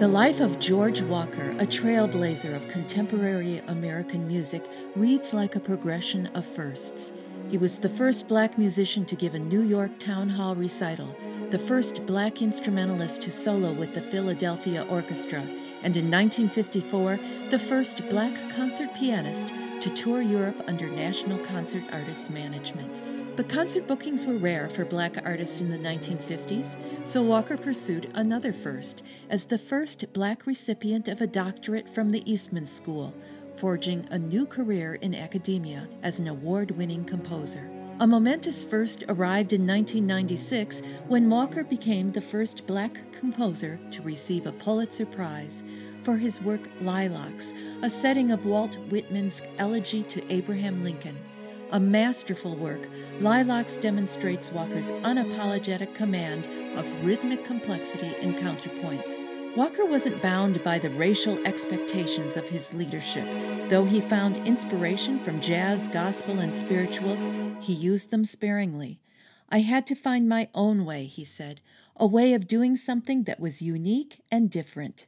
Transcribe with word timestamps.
The 0.00 0.08
life 0.08 0.40
of 0.40 0.58
George 0.58 1.02
Walker, 1.02 1.50
a 1.58 1.66
trailblazer 1.66 2.56
of 2.56 2.68
contemporary 2.68 3.58
American 3.66 4.26
music, 4.26 4.66
reads 4.96 5.34
like 5.34 5.56
a 5.56 5.60
progression 5.60 6.28
of 6.28 6.46
firsts. 6.46 7.12
He 7.50 7.58
was 7.58 7.78
the 7.78 7.90
first 7.90 8.26
black 8.26 8.56
musician 8.56 9.04
to 9.04 9.14
give 9.14 9.34
a 9.34 9.38
New 9.38 9.60
York 9.60 9.98
town 9.98 10.30
hall 10.30 10.54
recital, 10.54 11.14
the 11.50 11.58
first 11.58 12.06
black 12.06 12.40
instrumentalist 12.40 13.20
to 13.20 13.30
solo 13.30 13.74
with 13.74 13.92
the 13.92 14.00
Philadelphia 14.00 14.86
Orchestra, 14.88 15.42
and 15.82 15.94
in 15.94 16.10
1954, 16.10 17.20
the 17.50 17.58
first 17.58 18.08
black 18.08 18.34
concert 18.54 18.94
pianist 18.94 19.52
to 19.82 19.90
tour 19.90 20.22
Europe 20.22 20.64
under 20.66 20.88
National 20.88 21.36
Concert 21.44 21.84
Artists 21.92 22.30
Management. 22.30 23.19
But 23.36 23.48
concert 23.48 23.86
bookings 23.86 24.26
were 24.26 24.36
rare 24.36 24.68
for 24.68 24.84
black 24.84 25.16
artists 25.24 25.60
in 25.60 25.70
the 25.70 25.78
1950s, 25.78 26.76
so 27.06 27.22
Walker 27.22 27.56
pursued 27.56 28.10
another 28.14 28.52
first 28.52 29.02
as 29.28 29.46
the 29.46 29.58
first 29.58 30.12
black 30.12 30.46
recipient 30.46 31.08
of 31.08 31.20
a 31.20 31.26
doctorate 31.26 31.88
from 31.88 32.10
the 32.10 32.30
Eastman 32.30 32.66
School, 32.66 33.14
forging 33.56 34.06
a 34.10 34.18
new 34.18 34.46
career 34.46 34.96
in 34.96 35.14
academia 35.14 35.88
as 36.02 36.18
an 36.18 36.28
award 36.28 36.72
winning 36.72 37.04
composer. 37.04 37.70
A 38.00 38.06
momentous 38.06 38.64
first 38.64 39.04
arrived 39.08 39.52
in 39.52 39.66
1996 39.66 40.82
when 41.06 41.28
Walker 41.28 41.64
became 41.64 42.10
the 42.10 42.20
first 42.20 42.66
black 42.66 43.00
composer 43.12 43.78
to 43.90 44.02
receive 44.02 44.46
a 44.46 44.52
Pulitzer 44.52 45.04
Prize 45.04 45.62
for 46.02 46.16
his 46.16 46.40
work 46.40 46.70
Lilacs, 46.80 47.52
a 47.82 47.90
setting 47.90 48.30
of 48.30 48.46
Walt 48.46 48.76
Whitman's 48.88 49.42
Elegy 49.58 50.02
to 50.04 50.32
Abraham 50.32 50.82
Lincoln. 50.82 51.18
A 51.72 51.78
masterful 51.78 52.56
work, 52.56 52.88
Lilacs 53.20 53.76
demonstrates 53.76 54.50
Walker's 54.50 54.90
unapologetic 55.02 55.94
command 55.94 56.48
of 56.76 57.04
rhythmic 57.04 57.44
complexity 57.44 58.12
and 58.20 58.36
counterpoint. 58.36 59.56
Walker 59.56 59.84
wasn't 59.84 60.20
bound 60.20 60.64
by 60.64 60.80
the 60.80 60.90
racial 60.90 61.38
expectations 61.46 62.36
of 62.36 62.48
his 62.48 62.74
leadership. 62.74 63.24
Though 63.68 63.84
he 63.84 64.00
found 64.00 64.38
inspiration 64.48 65.20
from 65.20 65.40
jazz, 65.40 65.86
gospel, 65.86 66.40
and 66.40 66.54
spirituals, 66.54 67.28
he 67.60 67.72
used 67.72 68.10
them 68.10 68.24
sparingly. 68.24 69.00
I 69.48 69.60
had 69.60 69.86
to 69.88 69.94
find 69.94 70.28
my 70.28 70.48
own 70.54 70.84
way, 70.84 71.04
he 71.04 71.24
said, 71.24 71.60
a 71.94 72.06
way 72.06 72.34
of 72.34 72.48
doing 72.48 72.76
something 72.76 73.24
that 73.24 73.38
was 73.38 73.62
unique 73.62 74.22
and 74.32 74.50
different. 74.50 75.06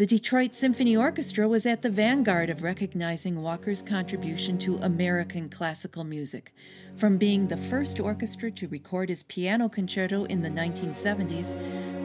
The 0.00 0.06
Detroit 0.06 0.54
Symphony 0.54 0.96
Orchestra 0.96 1.46
was 1.46 1.66
at 1.66 1.82
the 1.82 1.90
vanguard 1.90 2.48
of 2.48 2.62
recognizing 2.62 3.42
Walker's 3.42 3.82
contribution 3.82 4.56
to 4.60 4.78
American 4.78 5.50
classical 5.50 6.04
music. 6.04 6.54
From 6.96 7.18
being 7.18 7.46
the 7.46 7.58
first 7.58 8.00
orchestra 8.00 8.50
to 8.52 8.68
record 8.68 9.10
his 9.10 9.24
piano 9.24 9.68
concerto 9.68 10.24
in 10.24 10.40
the 10.40 10.48
1970s, 10.48 11.54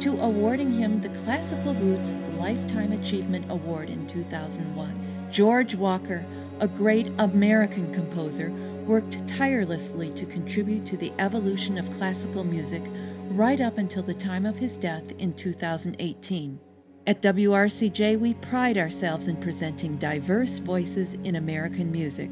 to 0.02 0.20
awarding 0.20 0.74
him 0.74 1.00
the 1.00 1.08
Classical 1.24 1.74
Roots 1.74 2.18
Lifetime 2.38 2.92
Achievement 2.92 3.46
Award 3.50 3.90
in 3.90 4.06
2001. 4.08 5.30
George 5.32 5.76
Walker, 5.76 6.26
a 6.60 6.68
great 6.68 7.10
American 7.20 7.94
composer, 7.94 8.52
worked 8.86 9.26
tirelessly 9.26 10.10
to 10.10 10.26
contribute 10.26 10.86
to 10.86 10.98
the 10.98 11.14
evolution 11.18 11.78
of 11.78 11.90
classical 11.92 12.44
music 12.44 12.84
right 13.30 13.62
up 13.62 13.78
until 13.78 14.04
the 14.04 14.14
time 14.14 14.46
of 14.46 14.58
his 14.58 14.76
death 14.76 15.14
in 15.18 15.34
2018. 15.34 16.60
At 17.08 17.22
WRCJ, 17.22 18.20
we 18.20 18.34
pride 18.34 18.80
ourselves 18.80 19.28
in 19.28 19.38
presenting 19.38 19.96
diverse 19.98 20.58
voices 20.58 21.14
in 21.24 21.36
American 21.36 21.92
music. 21.92 22.32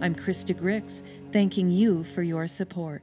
I'm 0.00 0.14
Christa 0.14 0.54
Grix, 0.54 1.02
thanking 1.30 1.70
you 1.70 2.04
for 2.04 2.22
your 2.22 2.46
support. 2.46 3.02